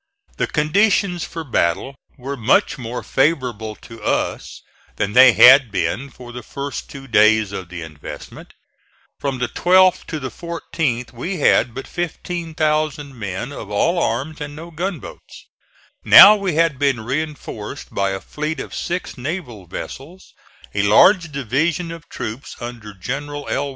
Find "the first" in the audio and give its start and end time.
6.31-6.89